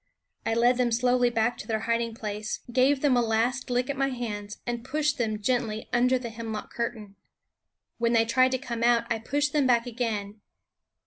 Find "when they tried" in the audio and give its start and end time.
7.99-8.49